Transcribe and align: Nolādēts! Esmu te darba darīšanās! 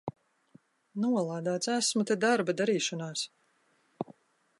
Nolādēts! 1.03 1.69
Esmu 1.73 2.05
te 2.11 2.17
darba 2.25 2.57
darīšanās! 2.63 3.27